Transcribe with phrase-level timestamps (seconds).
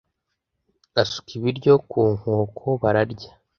[1.01, 3.31] asuka ibiryo ku nkoko bararya.